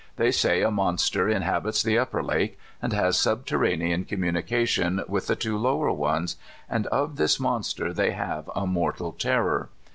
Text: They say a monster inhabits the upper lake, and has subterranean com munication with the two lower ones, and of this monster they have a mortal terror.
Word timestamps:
They 0.15 0.31
say 0.31 0.63
a 0.63 0.71
monster 0.71 1.29
inhabits 1.29 1.83
the 1.83 1.99
upper 1.99 2.23
lake, 2.23 2.57
and 2.81 2.91
has 2.91 3.19
subterranean 3.19 4.03
com 4.05 4.17
munication 4.17 5.07
with 5.07 5.27
the 5.27 5.35
two 5.35 5.59
lower 5.59 5.91
ones, 5.91 6.37
and 6.67 6.87
of 6.87 7.17
this 7.17 7.39
monster 7.39 7.93
they 7.93 8.09
have 8.09 8.49
a 8.55 8.65
mortal 8.65 9.11
terror. 9.11 9.69